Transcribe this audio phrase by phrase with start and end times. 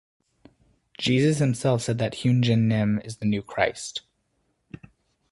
[0.97, 4.01] Jesus himself says that Heung Jin Nim is the new Christ.